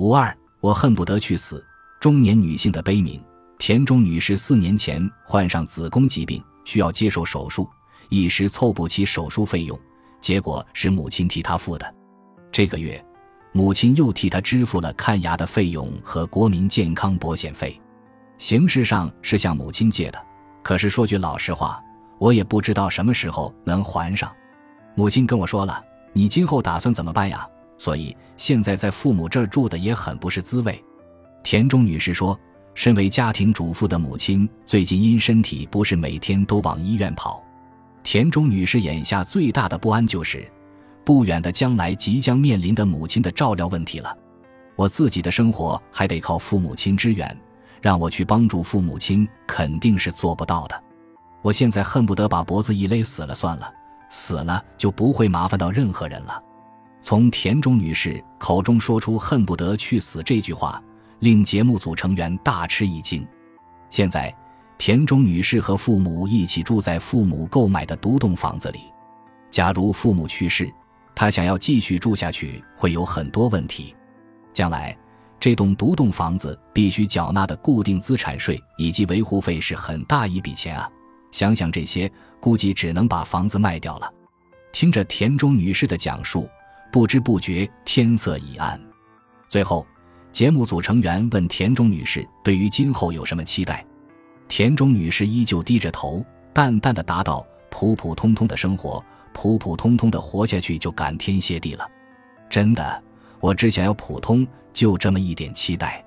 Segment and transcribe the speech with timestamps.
[0.00, 1.62] 五二，我恨不得去死。
[2.00, 3.22] 中年女性的悲鸣。
[3.58, 7.68] 田中女士四年前患上子宫疾病，需要接受手术，
[8.08, 9.78] 一时凑不齐手术费用，
[10.18, 11.94] 结果是母亲替她付的。
[12.50, 13.04] 这个月，
[13.52, 17.78] 母亲又替她支付了看牙的费用和国民健康保险费。
[18.38, 20.18] 形式上是向母亲借的，
[20.62, 21.78] 可是说句老实话，
[22.18, 24.34] 我也不知道什么时候能还上。
[24.94, 27.46] 母亲跟我说了：“你今后打算怎么办呀？”
[27.80, 30.84] 所以现在在父母这儿住的也很不是滋味。
[31.42, 32.38] 田中女士说。
[32.72, 37.42] 身为家庭主妇的母亲，最近因身体不适，每天都往医院跑。
[38.02, 40.48] 田中女士眼下最大的不安就是，
[41.04, 44.16] 不远的将来即将面临的母亲的照料问题了。
[44.76, 47.36] 我自己的生活还得靠父母亲支援，
[47.82, 50.82] 让我去帮助父母亲肯定是做不到的。
[51.42, 53.70] 我现在恨不得把脖子一勒死了算了，
[54.10, 56.42] 死了就不会麻烦到任何人了。
[57.00, 60.82] 从田中女士口中说出“恨不得去死”这句话。
[61.20, 63.26] 令节目组成员大吃一惊。
[63.90, 64.34] 现在，
[64.78, 68.80] 田中女士和父母一起住在父母购买的独栋房子里。
[69.50, 70.72] 假如父母去世，
[71.14, 73.94] 她想要继续住下去会有很多问题。
[74.54, 74.96] 将来，
[75.38, 80.90] 这栋独栋房子必须缴纳的固定资产税以及维护费是很大一笔钱啊！
[81.32, 84.10] 想想这些，估计只能把房子卖掉了。
[84.72, 86.48] 听着田中女士的讲述，
[86.92, 88.80] 不知不觉天色已暗。
[89.48, 89.86] 最后。
[90.32, 93.84] 节目组成员问田中女士：“对于今后有什么期待？”
[94.46, 101.84] 田中女士依旧低着头，淡淡的答道：“普普通通的生活，普普通通的活下去就感天谢地了。
[102.48, 103.02] 真的，
[103.40, 106.00] 我只想要普通，就这么一点期待。”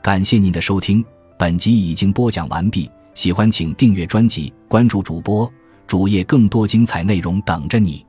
[0.00, 1.04] 感谢您的收听，
[1.36, 2.88] 本集已经播讲完毕。
[3.12, 5.52] 喜欢请订阅专辑，关注主播
[5.88, 8.06] 主页，更多精彩内容等着你。